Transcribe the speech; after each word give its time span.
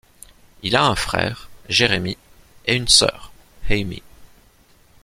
Il 0.63 0.75
a 0.75 0.83
un 0.85 0.95
frère, 0.95 1.47
Jeremy, 1.69 2.17
et 2.65 2.73
une 2.75 2.87
soeur, 2.87 3.31
Amy. 3.69 4.01